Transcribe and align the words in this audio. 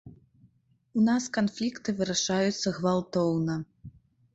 У 1.01 1.03
нас 1.09 1.27
канфлікты 1.39 1.89
вырашаюцца 2.03 2.67
гвалтоўна. 2.83 3.65